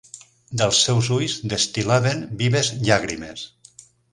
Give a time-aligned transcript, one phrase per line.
[0.61, 3.49] Dels seus ulls destil·laven vives llàgrimes.